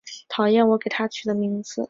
[0.29, 1.79] 讨厌我给她取的名字